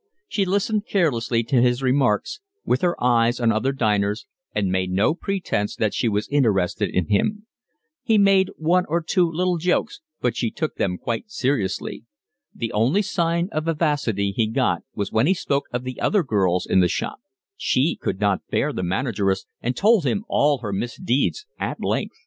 [0.27, 5.13] She listened carelessly to his remarks, with her eyes on other diners, and made no
[5.13, 7.45] pretence that she was interested in him.
[8.01, 12.03] He made one or two little jokes, but she took them quite seriously.
[12.51, 16.65] The only sign of vivacity he got was when he spoke of the other girls
[16.65, 17.19] in the shop;
[17.55, 22.15] she could not bear the manageress and told him all her misdeeds at length.